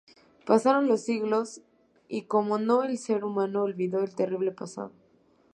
Pasaron 0.47 0.87
los 0.87 1.01
siglos 1.03 1.61
y 2.07 2.23
como 2.23 2.57
no 2.57 2.83
el 2.83 2.97
ser 2.97 3.23
humano 3.23 3.61
olvidó 3.61 3.99
el 4.01 4.15
terrible 4.15 4.51
pasado. 4.51 4.91